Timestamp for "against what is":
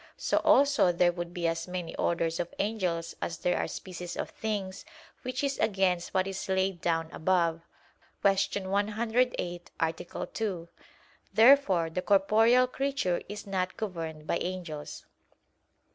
5.59-6.49